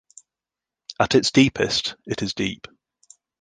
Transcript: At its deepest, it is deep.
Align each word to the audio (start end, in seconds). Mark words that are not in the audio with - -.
At 0.99 1.13
its 1.13 1.29
deepest, 1.29 1.93
it 2.07 2.23
is 2.23 2.33
deep. 2.33 2.67